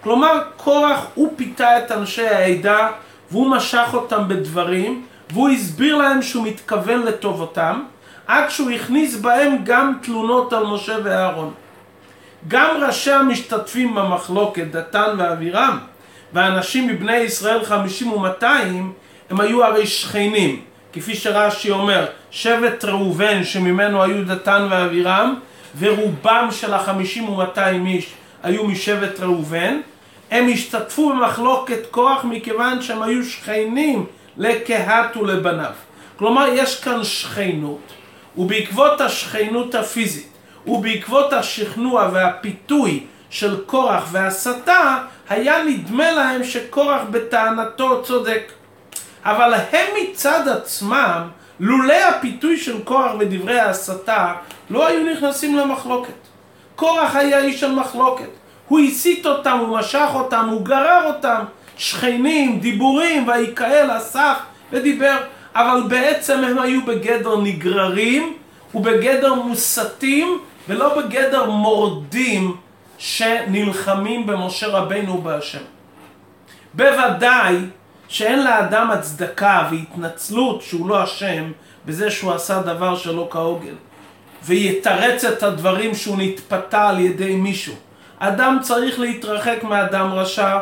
כלומר, 0.03 0.41
קורח 0.57 1.05
הוא 1.15 1.33
פיתה 1.35 1.79
את 1.79 1.91
אנשי 1.91 2.27
העדה 2.27 2.89
והוא 3.31 3.49
משך 3.49 3.89
אותם 3.93 4.27
בדברים 4.27 5.05
והוא 5.33 5.49
הסביר 5.49 5.95
להם 5.95 6.21
שהוא 6.21 6.47
מתכוון 6.47 7.01
לטובתם 7.01 7.83
עד 8.27 8.49
שהוא 8.49 8.71
הכניס 8.71 9.15
בהם 9.15 9.55
גם 9.63 9.93
תלונות 10.01 10.53
על 10.53 10.65
משה 10.65 10.95
ואהרון. 11.03 11.53
גם 12.47 12.83
ראשי 12.87 13.11
המשתתפים 13.11 13.95
במחלוקת, 13.95 14.63
דתן 14.71 15.15
ואבירם, 15.17 15.77
ואנשים 16.33 16.87
מבני 16.87 17.17
ישראל 17.17 17.65
חמישים 17.65 18.13
ומאתיים, 18.13 18.93
הם 19.29 19.39
היו 19.39 19.63
הרי 19.63 19.87
שכנים, 19.87 20.61
כפי 20.93 21.15
שרש"י 21.15 21.71
אומר, 21.71 22.05
שבט 22.31 22.85
ראובן 22.85 23.43
שממנו 23.43 24.03
היו 24.03 24.25
דתן 24.25 24.67
ואבירם, 24.69 25.35
ורובם 25.79 26.47
של 26.51 26.73
החמישים 26.73 27.29
ומאתיים 27.29 27.85
איש 27.85 28.13
היו 28.43 28.63
משבט 28.63 29.19
ראובן, 29.19 29.79
הם 30.31 30.49
השתתפו 30.53 31.09
במחלוקת 31.09 31.79
כוח 31.91 32.23
מכיוון 32.23 32.81
שהם 32.81 33.03
היו 33.03 33.25
שכנים 33.25 34.05
לקהת 34.37 35.17
ולבניו. 35.17 35.71
כלומר, 36.15 36.47
יש 36.53 36.79
כאן 36.79 37.03
שכנות, 37.03 37.93
ובעקבות 38.37 39.01
השכנות 39.01 39.75
הפיזית 39.75 40.36
ובעקבות 40.67 41.33
השכנוע 41.33 42.09
והפיתוי 42.13 43.03
של 43.29 43.63
קורח 43.65 44.07
והסתה, 44.11 44.97
היה 45.29 45.63
נדמה 45.63 46.11
להם 46.11 46.43
שקורח 46.43 47.01
בטענתו 47.11 48.03
צודק. 48.03 48.51
אבל 49.25 49.53
הם 49.71 49.87
מצד 50.01 50.47
עצמם, 50.47 51.21
לולא 51.59 51.93
הפיתוי 51.93 52.57
של 52.57 52.83
קורח 52.83 53.11
ודברי 53.19 53.59
ההסתה, 53.59 54.33
לא 54.69 54.87
היו 54.87 55.11
נכנסים 55.13 55.55
למחלוקת. 55.55 56.13
קורח 56.75 57.15
היה 57.15 57.39
איש 57.39 57.59
של 57.59 57.71
מחלוקת. 57.71 58.29
הוא 58.67 58.79
הסית 58.79 59.25
אותם, 59.25 59.57
הוא 59.61 59.77
משך 59.77 60.09
אותם, 60.13 60.47
הוא 60.51 60.65
גרר 60.65 61.01
אותם. 61.07 61.43
שכנים, 61.77 62.59
דיבורים, 62.59 63.27
ויקהל, 63.27 63.97
אסף 63.97 64.37
ודיבר. 64.71 65.17
אבל 65.55 65.81
בעצם 65.87 66.43
הם 66.43 66.59
היו 66.59 66.85
בגדר 66.85 67.37
נגררים 67.41 68.33
ובגדר 68.75 69.33
מוסתים 69.33 70.39
ולא 70.67 71.01
בגדר 71.01 71.49
מורדים 71.49 72.55
שנלחמים 72.97 74.27
במשה 74.27 74.67
רבינו 74.67 75.13
ובהשם. 75.13 75.63
בוודאי 76.73 77.55
שאין 78.07 78.43
לאדם 78.43 78.91
הצדקה 78.91 79.67
והתנצלות 79.71 80.61
שהוא 80.61 80.89
לא 80.89 81.03
אשם 81.03 81.51
בזה 81.85 82.11
שהוא 82.11 82.33
עשה 82.33 82.61
דבר 82.61 82.97
שלא 82.97 83.27
כהוגן 83.31 83.75
ויתרץ 84.43 85.25
את 85.25 85.43
הדברים 85.43 85.95
שהוא 85.95 86.17
נתפתה 86.17 86.89
על 86.89 86.99
ידי 86.99 87.35
מישהו. 87.35 87.73
אדם 88.19 88.57
צריך 88.61 88.99
להתרחק 88.99 89.63
מאדם 89.63 90.11
רשע 90.11 90.59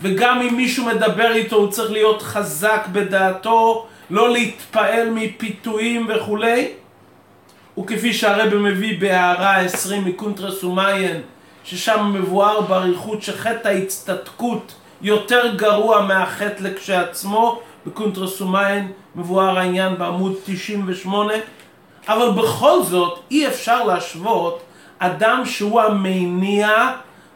וגם 0.00 0.40
אם 0.40 0.56
מישהו 0.56 0.86
מדבר 0.86 1.32
איתו 1.32 1.56
הוא 1.56 1.70
צריך 1.70 1.90
להיות 1.90 2.22
חזק 2.22 2.86
בדעתו, 2.92 3.86
לא 4.10 4.32
להתפעל 4.32 5.10
מפיתויים 5.10 6.06
וכולי 6.08 6.68
וכפי 7.80 8.12
שהרבא 8.12 8.56
מביא 8.56 9.00
בהערה 9.00 9.56
20 9.56 10.04
מקונטרס 10.04 10.64
ומיין, 10.64 11.20
ששם 11.64 12.12
מבואר 12.14 12.60
באריכות 12.60 13.22
שחטא 13.22 13.68
ההצטדקות 13.68 14.74
יותר 15.02 15.54
גרוע 15.56 16.02
מהחטא 16.02 16.62
לכשעצמו, 16.62 17.60
בקונטרסומיין 17.86 18.92
מבואר 19.16 19.58
העניין 19.58 19.98
בעמוד 19.98 20.34
98, 20.44 21.34
אבל 22.08 22.30
בכל 22.30 22.82
זאת 22.82 23.18
אי 23.30 23.46
אפשר 23.46 23.84
להשוות 23.84 24.62
אדם 24.98 25.42
שהוא 25.44 25.80
המניע 25.80 26.90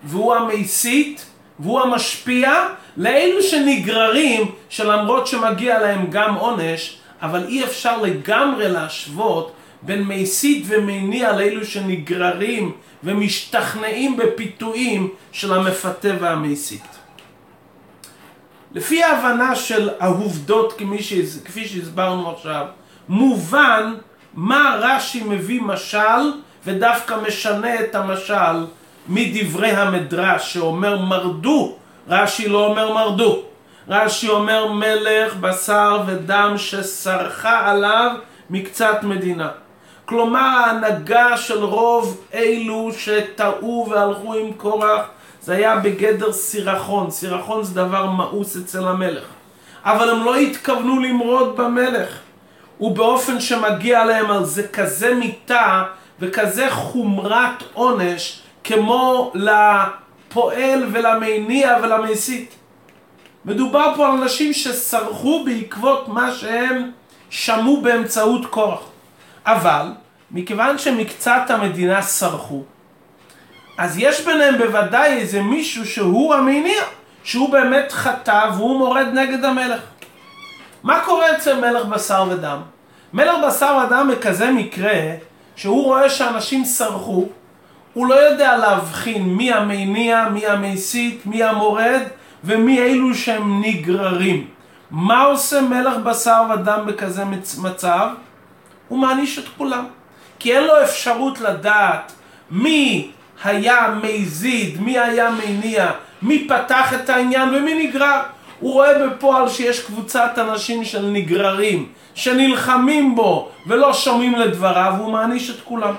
והוא 0.04 0.34
המסית 0.34 1.26
והוא 1.58 1.80
המשפיע 1.80 2.68
לאלו 2.96 3.42
שנגררים 3.42 4.50
שלמרות 4.68 5.26
שמגיע 5.26 5.80
להם 5.80 6.06
גם 6.10 6.34
עונש 6.34 6.96
אבל 7.22 7.44
אי 7.48 7.64
אפשר 7.64 8.02
לגמרי 8.02 8.68
להשוות 8.68 9.52
בין 9.84 10.02
מסית 10.02 10.64
ומניע 10.68 11.32
לאלו 11.32 11.64
שנגררים 11.64 12.72
ומשתכנעים 13.04 14.16
בפיתויים 14.16 15.08
של 15.32 15.52
המפתה 15.52 16.08
והמסית. 16.20 16.84
לפי 18.72 19.02
ההבנה 19.02 19.56
של 19.56 19.90
העובדות 20.00 20.80
כפי 21.44 21.68
שהסברנו 21.68 22.30
עכשיו, 22.30 22.66
מובן 23.08 23.94
מה 24.34 24.78
רש"י 24.80 25.24
מביא 25.24 25.62
משל 25.62 26.32
ודווקא 26.64 27.14
משנה 27.26 27.80
את 27.80 27.94
המשל 27.94 28.66
מדברי 29.08 29.70
המדרש 29.70 30.52
שאומר 30.54 31.02
מרדו, 31.02 31.76
רש"י 32.08 32.48
לא 32.48 32.66
אומר 32.66 32.92
מרדו, 32.92 33.42
רש"י 33.88 34.28
אומר 34.28 34.72
מלך, 34.72 35.36
בשר 35.36 36.02
ודם 36.06 36.54
שסרחה 36.56 37.70
עליו 37.70 38.16
מקצת 38.50 38.98
מדינה. 39.02 39.48
כלומר 40.04 40.38
ההנהגה 40.38 41.36
של 41.36 41.64
רוב 41.64 42.24
אלו 42.34 42.90
שטעו 42.92 43.86
והלכו 43.90 44.34
עם 44.34 44.52
קורח 44.52 45.06
זה 45.42 45.54
היה 45.54 45.76
בגדר 45.76 46.32
סירחון, 46.32 47.10
סירחון 47.10 47.64
זה 47.64 47.74
דבר 47.74 48.06
מאוס 48.06 48.56
אצל 48.56 48.88
המלך. 48.88 49.24
אבל 49.84 50.10
הם 50.10 50.24
לא 50.24 50.36
התכוונו 50.36 51.00
למרוד 51.00 51.56
במלך. 51.56 52.18
ובאופן 52.80 53.40
שמגיע 53.40 54.04
להם 54.04 54.30
על 54.30 54.44
זה 54.44 54.68
כזה 54.68 55.14
מיתה 55.14 55.82
וכזה 56.20 56.70
חומרת 56.70 57.62
עונש 57.72 58.40
כמו 58.64 59.32
לפועל 59.34 60.84
ולמניע 60.92 61.76
ולמסית. 61.82 62.54
מדובר 63.44 63.92
פה 63.96 64.06
על 64.06 64.12
אנשים 64.12 64.52
שסרחו 64.52 65.44
בעקבות 65.44 66.08
מה 66.08 66.34
שהם 66.34 66.90
שמעו 67.30 67.80
באמצעות 67.80 68.46
כוח. 68.46 68.93
אבל, 69.46 69.86
מכיוון 70.30 70.78
שמקצת 70.78 71.42
המדינה 71.48 72.02
סרחו, 72.02 72.62
אז 73.78 73.98
יש 73.98 74.20
ביניהם 74.20 74.58
בוודאי 74.58 75.12
איזה 75.12 75.42
מישהו 75.42 75.86
שהוא 75.86 76.34
המניע, 76.34 76.82
שהוא 77.24 77.52
באמת 77.52 77.92
חטא 77.92 78.50
והוא 78.54 78.78
מורד 78.78 79.06
נגד 79.12 79.44
המלך. 79.44 79.80
מה 80.82 81.00
קורה 81.04 81.36
אצל 81.36 81.60
מלך 81.60 81.86
בשר 81.86 82.26
ודם? 82.30 82.58
מלך 83.12 83.34
בשר 83.46 83.78
ודם 83.86 84.10
בכזה 84.12 84.50
מקרה, 84.50 85.00
שהוא 85.56 85.84
רואה 85.84 86.10
שאנשים 86.10 86.64
סרחו, 86.64 87.28
הוא 87.94 88.06
לא 88.06 88.14
יודע 88.14 88.56
להבחין 88.56 89.24
מי 89.24 89.52
המניע, 89.52 90.28
מי 90.28 90.46
המסית, 90.46 91.26
מי 91.26 91.42
המורד 91.42 92.02
ומי 92.44 92.82
אלו 92.82 93.14
שהם 93.14 93.62
נגררים. 93.64 94.46
מה 94.90 95.22
עושה 95.22 95.60
מלך 95.60 95.96
בשר 95.96 96.42
ודם 96.54 96.80
בכזה 96.86 97.24
מצב? 97.62 98.08
הוא 98.94 99.00
מעניש 99.00 99.38
את 99.38 99.44
כולם. 99.58 99.84
כי 100.38 100.56
אין 100.56 100.64
לו 100.64 100.82
אפשרות 100.82 101.40
לדעת 101.40 102.12
מי 102.50 103.10
היה 103.44 103.94
מזיד, 104.02 104.80
מי 104.80 104.98
היה 104.98 105.30
מניע, 105.30 105.90
מי 106.22 106.48
פתח 106.48 106.94
את 106.94 107.10
העניין 107.10 107.54
ומי 107.54 107.86
נגרר. 107.86 108.22
הוא 108.60 108.72
רואה 108.72 109.06
בפועל 109.06 109.48
שיש 109.48 109.80
קבוצת 109.80 110.38
אנשים 110.38 110.84
של 110.84 111.02
נגררים, 111.02 111.88
שנלחמים 112.14 113.14
בו 113.14 113.48
ולא 113.66 113.92
שומעים 113.92 114.34
לדבריו, 114.34 114.94
והוא 114.98 115.12
מעניש 115.12 115.50
את 115.50 115.60
כולם. 115.64 115.94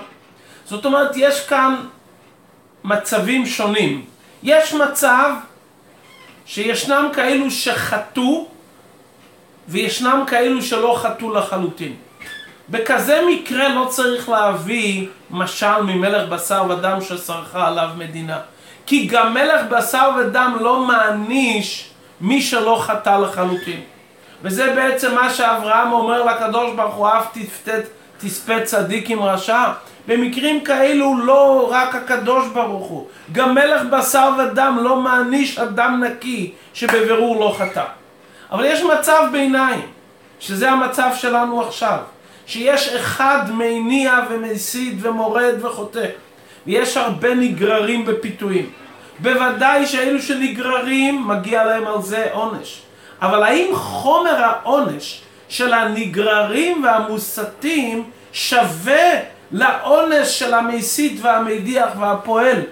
זאת 0.64 0.84
אומרת, 0.84 1.10
יש 1.16 1.46
כאן 1.46 1.76
מצבים 2.84 3.46
שונים. 3.46 4.04
יש 4.42 4.74
מצב 4.74 5.30
שישנם 6.46 7.08
כאלו 7.12 7.50
שחטאו 7.50 8.48
וישנם 9.68 10.24
כאלו 10.26 10.62
שלא 10.62 10.98
חטאו 11.02 11.34
לחלוטין. 11.34 12.05
בכזה 12.68 13.20
מקרה 13.28 13.68
לא 13.68 13.86
צריך 13.90 14.28
להביא 14.28 15.06
משל 15.30 15.82
ממלך 15.82 16.28
בשר 16.28 16.64
ודם 16.68 16.98
שסרחה 17.00 17.68
עליו 17.68 17.88
מדינה. 17.96 18.38
כי 18.86 19.06
גם 19.06 19.34
מלך 19.34 19.60
בשר 19.70 20.10
ודם 20.18 20.56
לא 20.60 20.80
מעניש 20.80 21.90
מי 22.20 22.42
שלא 22.42 22.78
חטא 22.82 23.18
לחלוטין. 23.18 23.80
וזה 24.42 24.72
בעצם 24.74 25.14
מה 25.14 25.30
שאברהם 25.30 25.92
אומר 25.92 26.24
לקדוש 26.24 26.72
ברוך 26.76 26.94
הוא, 26.94 27.08
אף 27.08 27.38
תספה 28.18 28.60
צדיק 28.64 29.10
עם 29.10 29.22
רשע. 29.22 29.64
במקרים 30.08 30.64
כאלו 30.64 31.18
לא 31.18 31.68
רק 31.70 31.94
הקדוש 31.94 32.48
ברוך 32.48 32.86
הוא, 32.86 33.08
גם 33.32 33.54
מלך 33.54 33.82
בשר 33.90 34.30
ודם 34.38 34.78
לא 34.82 34.96
מעניש 34.96 35.58
אדם 35.58 36.04
נקי 36.04 36.52
שבבירור 36.74 37.40
לא 37.40 37.54
חטא. 37.58 37.84
אבל 38.52 38.64
יש 38.64 38.82
מצב 38.82 39.22
ביניים, 39.32 39.86
שזה 40.40 40.70
המצב 40.70 41.10
שלנו 41.14 41.62
עכשיו. 41.62 41.98
שיש 42.46 42.88
אחד 42.88 43.42
מניע 43.50 44.18
ומסית 44.30 44.94
ומורד 45.00 45.54
וחוטא. 45.60 46.06
ויש 46.66 46.96
הרבה 46.96 47.34
נגררים 47.34 48.04
בפיתויים. 48.06 48.70
בוודאי 49.18 49.86
שאלו 49.86 50.22
שנגררים 50.22 51.28
מגיע 51.28 51.64
להם 51.64 51.86
על 51.86 52.02
זה 52.02 52.26
עונש. 52.32 52.82
אבל 53.22 53.42
האם 53.42 53.76
חומר 53.76 54.44
העונש 54.44 55.22
של 55.48 55.72
הנגררים 55.72 56.84
והמוסתים 56.84 58.10
שווה 58.32 59.10
לעונש 59.52 60.38
של 60.38 60.54
המסית 60.54 61.18
והמדיח 61.22 61.88
והפועל? 61.98 62.62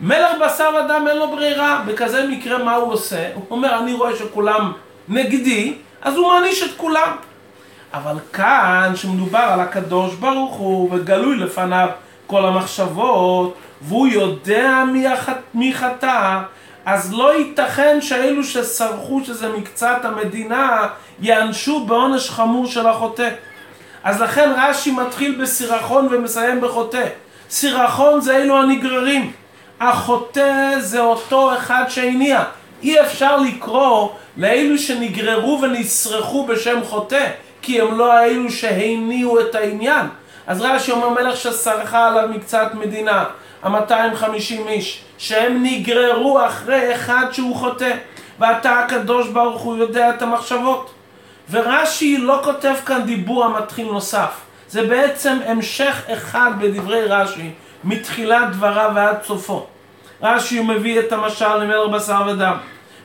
מלך 0.00 0.30
בשר 0.44 0.70
ודם 0.84 1.06
אין 1.08 1.16
לו 1.16 1.30
ברירה, 1.30 1.82
בכזה 1.86 2.26
מקרה 2.26 2.58
מה 2.58 2.74
הוא 2.74 2.92
עושה? 2.92 3.30
הוא 3.34 3.44
אומר 3.50 3.78
אני 3.78 3.92
רואה 3.92 4.16
שכולם 4.16 4.72
נגדי, 5.08 5.74
אז 6.02 6.16
הוא 6.16 6.32
מעניש 6.32 6.62
את 6.62 6.70
כולם 6.76 7.16
אבל 7.94 8.16
כאן, 8.32 8.92
שמדובר 8.96 9.38
על 9.38 9.60
הקדוש 9.60 10.14
ברוך 10.14 10.54
הוא, 10.54 10.88
וגלוי 10.92 11.36
לפניו 11.36 11.88
כל 12.26 12.44
המחשבות, 12.44 13.54
והוא 13.82 14.08
יודע 14.08 14.84
מי, 14.92 15.06
החט... 15.06 15.38
מי 15.54 15.74
חטא, 15.74 16.40
אז 16.84 17.12
לא 17.12 17.38
ייתכן 17.38 18.00
שאלו 18.00 18.44
שסרחו 18.44 19.20
שזה 19.24 19.48
מקצת 19.48 19.98
המדינה, 20.02 20.86
יענשו 21.20 21.84
בעונש 21.84 22.30
חמור 22.30 22.66
של 22.66 22.86
החוטא. 22.86 23.28
אז 24.04 24.20
לכן 24.20 24.52
רש"י 24.56 24.90
מתחיל 24.90 25.40
בסירחון 25.42 26.08
ומסיים 26.10 26.60
בחוטא. 26.60 27.06
סירחון 27.50 28.20
זה 28.20 28.36
אלו 28.36 28.58
הנגררים. 28.58 29.32
החוטא 29.80 30.74
זה 30.78 31.00
אותו 31.00 31.54
אחד 31.56 31.84
שהניע. 31.88 32.44
אי 32.82 33.00
אפשר 33.00 33.36
לקרוא 33.36 34.08
לאלו 34.36 34.78
שנגררו 34.78 35.58
ונסרחו 35.62 36.46
בשם 36.46 36.78
חוטא. 36.84 37.26
כי 37.62 37.80
הם 37.80 37.98
לא 37.98 38.12
האלו 38.12 38.50
שהניעו 38.50 39.40
את 39.40 39.54
העניין. 39.54 40.06
אז 40.46 40.60
רש"י 40.60 40.92
אומר 40.92 41.08
מלך 41.08 41.36
שסרחה 41.36 42.08
עליו 42.08 42.28
מקצת 42.28 42.70
מדינה, 42.74 43.24
ה-250 43.62 44.68
איש, 44.68 45.02
שהם 45.18 45.62
נגררו 45.62 46.46
אחרי 46.46 46.94
אחד 46.94 47.26
שהוא 47.32 47.56
חוטא, 47.56 47.92
ואתה 48.38 48.78
הקדוש 48.78 49.28
ברוך 49.28 49.62
הוא 49.62 49.76
יודע 49.76 50.10
את 50.10 50.22
המחשבות. 50.22 50.90
ורש"י 51.50 52.16
לא 52.18 52.40
כותב 52.44 52.74
כאן 52.86 53.02
דיבור 53.02 53.44
המתחיל 53.44 53.86
נוסף, 53.86 54.40
זה 54.68 54.82
בעצם 54.86 55.38
המשך 55.46 56.02
אחד 56.12 56.50
בדברי 56.60 57.04
רש"י, 57.04 57.50
מתחילת 57.84 58.50
דבריו 58.50 58.90
ועד 58.94 59.16
סופו. 59.22 59.66
רש"י 60.22 60.60
מביא 60.60 61.00
את 61.00 61.12
המשל 61.12 61.56
למלך 61.56 61.90
בשר 61.90 62.22
ודם, 62.28 62.56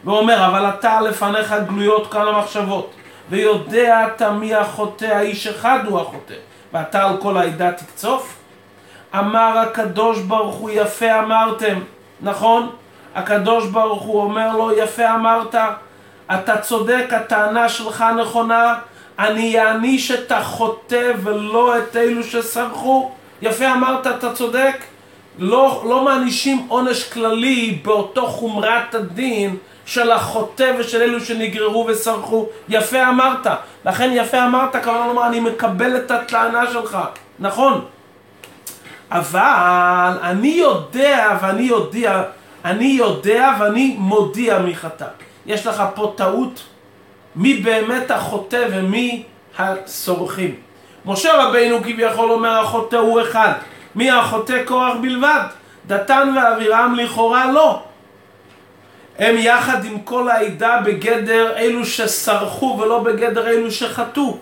ואומר, 0.06 0.46
אבל 0.46 0.70
אתה 0.70 1.02
לפניך 1.02 1.56
גלויות 1.68 2.12
כל 2.12 2.28
המחשבות. 2.28 2.94
ויודע 3.30 4.08
מי 4.40 4.56
החוטא, 4.56 5.06
האיש 5.06 5.48
אחד 5.48 5.80
הוא 5.86 6.00
החוטא, 6.00 6.34
ואתה 6.74 7.06
על 7.06 7.18
כל 7.18 7.38
העדה 7.38 7.72
תקצוף? 7.72 8.36
אמר 9.16 9.58
הקדוש 9.58 10.20
ברוך 10.20 10.56
הוא 10.56 10.70
יפה 10.74 11.20
אמרתם, 11.20 11.80
נכון? 12.22 12.70
הקדוש 13.16 13.68
ברוך 13.68 14.04
הוא 14.04 14.22
אומר 14.22 14.58
לו 14.58 14.78
יפה 14.78 15.16
אמרת, 15.16 15.56
אתה 16.34 16.58
צודק, 16.58 17.06
הטענה 17.12 17.70
שלך 17.70 18.06
נכונה, 18.22 18.76
אני 19.20 19.60
אעניש 19.60 20.12
את 20.12 20.32
החוטא 20.32 21.12
ולא 21.24 21.78
את 21.78 21.96
אלו 21.96 22.24
שסרחו. 22.24 23.12
יפה 23.42 23.72
אמרת, 23.72 24.08
אתה 24.08 24.34
צודק. 24.34 24.78
לא, 25.38 25.84
לא 25.90 26.04
מענישים 26.04 26.66
עונש 26.68 27.04
כללי 27.04 27.80
באותו 27.84 28.28
חומרת 28.28 28.96
הדין 28.96 29.58
של 29.86 30.12
החוטא 30.12 30.74
ושל 30.80 31.02
אלו 31.02 31.20
שנגררו 31.20 31.86
וסרחו. 31.88 32.46
יפה 32.70 33.10
אמרת. 33.10 33.48
לכן 33.86 34.10
יפה 34.14 34.46
אמרת, 34.46 34.84
כמובן 34.84 35.08
לומר, 35.08 35.28
אני 35.28 35.40
מקבל 35.40 35.98
את 35.98 36.12
הטענה 36.12 36.72
שלך. 36.72 36.98
נכון. 37.40 37.86
אבל 39.12 40.18
אני 40.22 40.48
יודע 40.48 41.38
ואני 41.42 41.64
יודע, 41.64 42.24
אני 42.66 42.86
יודע 42.86 43.52
ואני 43.60 43.96
מודיע 44.00 44.60
מי 44.60 44.76
חטא. 44.76 45.06
יש 45.46 45.68
לך 45.68 45.84
פה 45.96 46.14
טעות 46.18 46.64
מי 47.36 47.54
באמת 47.54 48.12
החוטא 48.12 48.66
ומי 48.72 49.24
הסורחים. 49.58 50.56
משה 51.06 51.44
רבינו 51.44 51.84
כביכול 51.84 52.32
אומר 52.32 52.60
החוטא 52.60 52.96
הוא 52.96 53.22
אחד. 53.22 53.52
מי 53.96 54.12
החוטא 54.12 54.64
קורח 54.66 54.94
בלבד? 55.02 55.42
דתן 55.88 56.34
ואבירם 56.36 56.96
לכאורה 56.98 57.52
לא. 57.52 57.84
הם 59.20 59.38
יחד 59.38 59.86
עם 59.86 60.00
כל 60.00 60.30
העדה 60.30 60.80
בגדר 60.86 61.54
אלו 61.58 61.86
שסרחו 61.86 62.78
ולא 62.82 63.00
בגדר 63.00 63.48
אלו 63.48 63.72
שחטאו. 63.72 64.38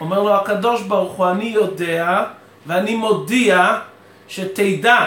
אומר 0.00 0.22
לו 0.22 0.34
הקדוש 0.34 0.82
ברוך 0.82 1.12
הוא, 1.12 1.30
אני 1.30 1.44
יודע 1.44 2.24
ואני 2.66 2.94
מודיע 2.94 3.78
שתדע 4.28 5.04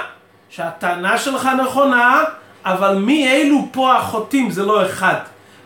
שהטענה 0.49 1.17
שלך 1.17 1.49
נכונה, 1.63 2.23
אבל 2.65 2.95
מי 2.95 3.27
אלו 3.27 3.67
פה 3.71 3.95
החוטאים 3.95 4.51
זה 4.51 4.65
לא 4.65 4.85
אחד. 4.85 5.15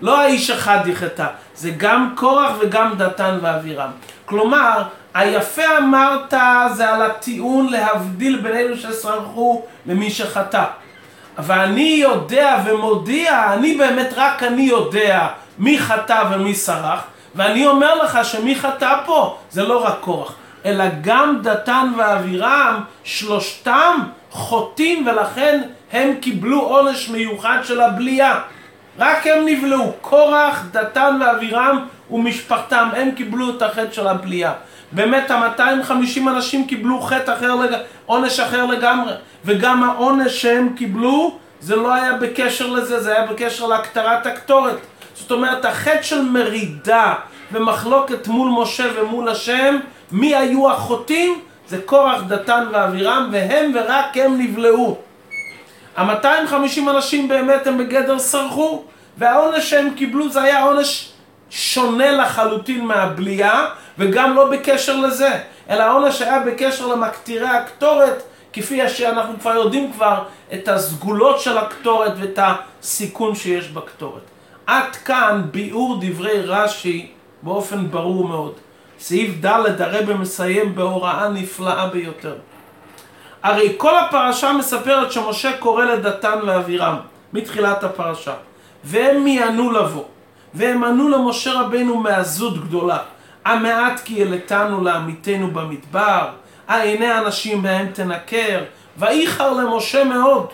לא 0.01 0.21
האיש 0.21 0.49
אחד 0.49 0.79
יחטא, 0.87 1.27
זה 1.55 1.71
גם 1.77 2.13
קורח 2.15 2.51
וגם 2.59 2.93
דתן 2.97 3.37
ואבירם. 3.41 3.91
כלומר, 4.25 4.83
היפה 5.13 5.77
אמרת 5.77 6.33
זה 6.75 6.89
על 6.89 7.01
הטיעון 7.01 7.67
להבדיל 7.69 8.39
בין 8.41 8.53
אלו 8.53 8.77
שסרחו 8.77 9.65
למי 9.85 10.11
שחטא. 10.11 10.63
אבל 11.37 11.59
אני 11.59 11.97
יודע 12.01 12.57
ומודיע, 12.65 13.53
אני 13.53 13.77
באמת 13.77 14.09
רק 14.15 14.43
אני 14.43 14.61
יודע 14.61 15.27
מי 15.59 15.79
חטא 15.79 16.23
ומי 16.31 16.55
סרח, 16.55 17.03
ואני 17.35 17.65
אומר 17.65 17.95
לך 18.03 18.19
שמי 18.25 18.55
חטא 18.55 18.95
פה 19.05 19.37
זה 19.51 19.63
לא 19.63 19.85
רק 19.85 19.95
קורח, 20.01 20.35
אלא 20.65 20.85
גם 21.01 21.39
דתן 21.41 21.91
ואבירם, 21.97 22.83
שלושתם 23.03 23.99
חוטאים 24.31 25.07
ולכן 25.07 25.61
הם 25.91 26.15
קיבלו 26.21 26.61
עונש 26.61 27.09
מיוחד 27.09 27.57
של 27.63 27.81
הבליעה. 27.81 28.41
רק 28.99 29.27
הם 29.27 29.45
נבלעו, 29.45 29.91
קורח, 30.01 30.63
דתן 30.71 31.19
ואבירם 31.21 31.85
ומשפחתם, 32.11 32.89
הם 32.95 33.11
קיבלו 33.11 33.49
את 33.49 33.61
החטא 33.61 33.91
של 33.91 34.07
הבליעה. 34.07 34.53
באמת 34.91 35.31
ה-250 35.31 36.19
אנשים 36.27 36.67
קיבלו 36.67 37.01
חטא 37.01 37.33
אחר, 37.33 37.55
לג... 37.55 37.77
עונש 38.05 38.39
אחר 38.39 38.65
לגמרי, 38.65 39.13
וגם 39.45 39.83
העונש 39.83 40.41
שהם 40.41 40.73
קיבלו 40.75 41.37
זה 41.59 41.75
לא 41.75 41.93
היה 41.93 42.13
בקשר 42.13 42.67
לזה, 42.67 42.99
זה 42.99 43.15
היה 43.17 43.27
בקשר 43.27 43.67
להקטרת 43.67 44.25
הקטורת. 44.25 44.77
זאת 45.15 45.31
אומרת, 45.31 45.65
החטא 45.65 46.01
של 46.01 46.21
מרידה 46.21 47.13
ומחלוקת 47.51 48.27
מול 48.27 48.61
משה 48.61 48.85
ומול 48.95 49.29
השם, 49.29 49.77
מי 50.11 50.35
היו 50.35 50.71
החוטאים? 50.71 51.39
זה 51.67 51.81
קורח, 51.85 52.21
דתן 52.27 52.63
ואבירם, 52.71 53.29
והם 53.31 53.71
ורק 53.75 54.17
הם 54.17 54.41
נבלעו. 54.41 54.97
ה-250 55.97 56.89
אנשים 56.89 57.27
באמת 57.27 57.67
הם 57.67 57.77
בגדר 57.77 58.19
סרחו, 58.19 58.83
והעונש 59.17 59.69
שהם 59.69 59.89
קיבלו 59.95 60.29
זה 60.29 60.41
היה 60.41 60.63
עונש 60.63 61.12
שונה 61.53 62.11
לחלוטין 62.11 62.85
מהבליעה, 62.85 63.65
וגם 63.97 64.35
לא 64.35 64.51
בקשר 64.51 64.97
לזה, 64.97 65.39
אלא 65.69 65.83
העונש 65.83 66.21
היה 66.21 66.39
בקשר 66.39 66.87
למקטירי 66.87 67.49
הקטורת, 67.49 68.23
כפי 68.53 68.89
שאנחנו 68.89 69.39
כבר 69.39 69.55
יודעים 69.55 69.93
כבר 69.93 70.23
את 70.53 70.67
הסגולות 70.67 71.39
של 71.39 71.57
הקטורת 71.57 72.11
ואת 72.19 72.39
הסיכון 72.41 73.35
שיש 73.35 73.67
בקטורת. 73.67 74.21
עד 74.67 74.95
כאן 74.95 75.41
ביאור 75.51 75.97
דברי 76.01 76.41
רש"י 76.41 77.11
באופן 77.41 77.91
ברור 77.91 78.27
מאוד. 78.27 78.53
סעיף 78.99 79.45
ד' 79.45 79.81
הרב 79.81 80.13
מסיים 80.13 80.75
בהוראה 80.75 81.29
נפלאה 81.29 81.87
ביותר. 81.87 82.35
הרי 83.43 83.73
כל 83.77 83.97
הפרשה 83.97 84.53
מספרת 84.53 85.11
שמשה 85.11 85.57
קורא 85.57 85.85
לדתן 85.85 86.39
ואבירם 86.45 86.95
מתחילת 87.33 87.83
הפרשה 87.83 88.33
והם 88.83 89.23
מיענו 89.23 89.71
לבוא 89.71 90.03
והם 90.53 90.83
ענו 90.83 91.09
למשה 91.09 91.61
רבנו 91.61 91.95
מעזות 91.95 92.63
גדולה 92.63 92.97
המעט 93.45 93.99
כי 93.99 94.23
העלתנו 94.23 94.83
לעמיתנו 94.83 95.51
במדבר 95.51 96.29
העיני 96.67 97.17
אנשים 97.17 97.61
בהם 97.61 97.87
תנקר 97.87 98.59
ואיחר 98.97 99.53
למשה 99.53 100.03
מאוד. 100.03 100.47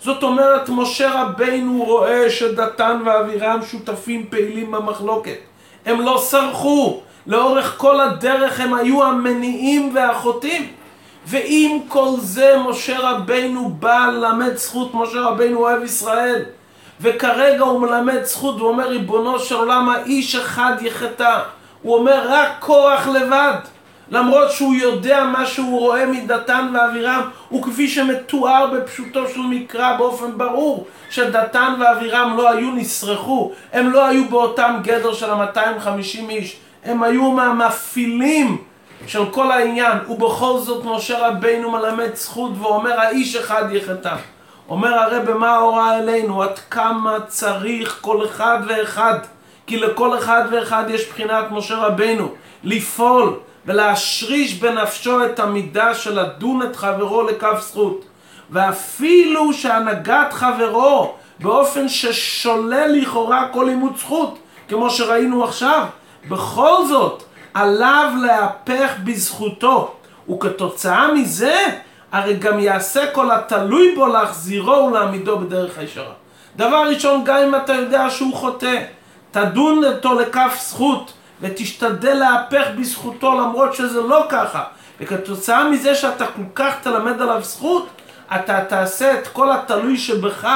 זאת 0.00 0.22
אומרת 0.22 0.68
משה 0.68 1.22
רבנו 1.22 1.84
רואה 1.84 2.30
שדתן 2.30 3.00
ואבירם 3.04 3.60
שותפים 3.70 4.26
פעילים 4.30 4.72
במחלוקת. 4.72 5.38
הם 5.86 6.00
לא 6.00 6.18
סרחו. 6.22 7.00
לאורך 7.26 7.74
כל 7.76 8.00
הדרך 8.00 8.60
הם 8.60 8.74
היו 8.74 9.04
המניעים 9.04 9.92
והחוטאים. 9.94 10.72
ועם 11.26 11.78
כל 11.88 12.10
זה 12.18 12.56
משה 12.68 12.98
רבינו 12.98 13.68
בא 13.68 14.06
ללמד 14.12 14.56
זכות, 14.56 14.94
משה 14.94 15.20
רבינו 15.20 15.58
אוהב 15.58 15.84
ישראל 15.84 16.44
וכרגע 17.00 17.64
הוא 17.64 17.80
מלמד 17.80 18.24
זכות, 18.24 18.60
הוא 18.60 18.68
אומר 18.68 18.88
ריבונו 18.88 19.38
של 19.38 19.54
עולם 19.54 19.88
האיש 19.88 20.34
אחד 20.34 20.72
יחטא. 20.80 21.38
הוא 21.82 21.96
אומר 21.96 22.22
רק 22.28 22.48
כוח 22.60 23.06
לבד. 23.06 23.54
למרות 24.10 24.50
שהוא 24.50 24.74
יודע 24.74 25.24
מה 25.24 25.46
שהוא 25.46 25.80
רואה 25.80 26.06
מדתן 26.06 26.72
ואבירם 26.74 27.22
וכפי 27.52 27.88
שמתואר 27.88 28.66
בפשוטו 28.74 29.28
של 29.28 29.40
מקרא 29.40 29.96
באופן 29.96 30.38
ברור 30.38 30.86
שדתן 31.10 31.74
ואבירם 31.80 32.36
לא 32.36 32.50
היו 32.50 32.70
נסרחו. 32.70 33.52
הם 33.72 33.90
לא 33.90 34.06
היו 34.06 34.28
באותם 34.28 34.76
גדר 34.82 35.14
של 35.14 35.30
ה-250 35.30 36.30
איש. 36.30 36.56
הם 36.84 37.02
היו 37.02 37.30
מהמפעילים 37.30 38.56
של 39.06 39.30
כל 39.30 39.50
העניין, 39.50 39.98
ובכל 40.08 40.58
זאת 40.58 40.84
משה 40.84 41.28
רבינו 41.28 41.70
מלמד 41.70 42.14
זכות 42.14 42.52
ואומר 42.58 43.00
האיש 43.00 43.36
אחד 43.36 43.64
יחטא. 43.72 44.14
אומר 44.70 44.94
הרב 44.94 45.32
מה 45.32 45.50
ההוראה 45.50 45.98
אלינו, 45.98 46.42
עד 46.42 46.58
כמה 46.58 47.18
צריך 47.28 47.98
כל 48.00 48.24
אחד 48.24 48.58
ואחד, 48.68 49.18
כי 49.66 49.76
לכל 49.76 50.18
אחד 50.18 50.42
ואחד 50.50 50.84
יש 50.88 51.08
בחינת 51.08 51.44
משה 51.50 51.76
רבינו, 51.76 52.28
לפעול 52.64 53.38
ולהשריש 53.66 54.54
בנפשו 54.54 55.24
את 55.24 55.38
המידה 55.38 55.94
של 55.94 56.20
לדון 56.20 56.62
את 56.62 56.76
חברו 56.76 57.22
לכף 57.22 57.60
זכות. 57.60 58.04
ואפילו 58.50 59.52
שהנהגת 59.52 60.32
חברו 60.32 61.14
באופן 61.40 61.88
ששולל 61.88 62.92
לכאורה 62.94 63.48
כל 63.52 63.64
לימוד 63.68 63.96
זכות, 63.96 64.38
כמו 64.68 64.90
שראינו 64.90 65.44
עכשיו, 65.44 65.86
בכל 66.28 66.86
זאת 66.88 67.22
עליו 67.54 68.12
להפך 68.22 68.92
בזכותו, 69.04 69.94
וכתוצאה 70.30 71.12
מזה 71.14 71.78
הרי 72.12 72.34
גם 72.34 72.58
יעשה 72.58 73.12
כל 73.12 73.30
התלוי 73.30 73.94
בו 73.94 74.06
להחזירו 74.06 74.86
ולהעמידו 74.86 75.38
בדרך 75.38 75.78
הישרה. 75.78 76.12
דבר 76.56 76.82
ראשון, 76.88 77.24
גם 77.24 77.36
אם 77.36 77.54
אתה 77.54 77.72
יודע 77.72 78.10
שהוא 78.10 78.34
חוטא, 78.34 78.82
תדון 79.30 79.84
אותו 79.84 80.20
לכף 80.20 80.58
זכות 80.62 81.12
ותשתדל 81.40 82.14
להפך 82.14 82.66
בזכותו 82.78 83.40
למרות 83.40 83.74
שזה 83.74 84.00
לא 84.00 84.26
ככה. 84.28 84.64
וכתוצאה 85.00 85.68
מזה 85.68 85.94
שאתה 85.94 86.26
כל 86.26 86.42
כך 86.54 86.74
תלמד 86.82 87.22
עליו 87.22 87.42
זכות, 87.42 87.88
אתה 88.34 88.64
תעשה 88.64 89.18
את 89.18 89.28
כל 89.28 89.52
התלוי 89.52 89.98
שבך 89.98 90.48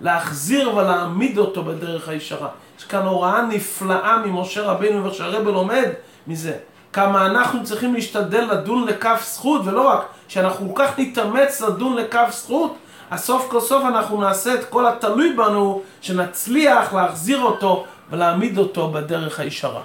להחזיר 0.00 0.76
ולהעמיד 0.76 1.38
אותו 1.38 1.64
בדרך 1.64 2.08
הישרה. 2.08 2.48
יש 2.78 2.84
כאן 2.84 3.02
הוראה 3.02 3.42
נפלאה 3.42 4.16
ממשה 4.26 4.62
רבינו 4.62 5.04
ושהרבל 5.04 5.50
לומד 5.50 5.88
מזה. 6.26 6.54
כמה 6.92 7.26
אנחנו 7.26 7.64
צריכים 7.64 7.94
להשתדל 7.94 8.48
לדון 8.52 8.86
לכף 8.88 9.22
זכות, 9.26 9.62
ולא 9.64 9.88
רק 9.88 10.06
שאנחנו 10.28 10.74
כל 10.74 10.84
כך 10.84 10.98
נתאמץ 10.98 11.60
לדון 11.60 11.96
לכף 11.96 12.28
זכות, 12.30 12.76
אז 13.10 13.20
סוף 13.24 13.46
כל 13.50 13.60
סוף 13.60 13.84
אנחנו 13.84 14.20
נעשה 14.20 14.54
את 14.54 14.64
כל 14.64 14.86
התלוי 14.86 15.32
בנו, 15.32 15.82
שנצליח 16.00 16.94
להחזיר 16.94 17.40
אותו 17.42 17.84
ולהעמיד 18.10 18.58
אותו 18.58 18.88
בדרך 18.88 19.40
הישרה. 19.40 19.82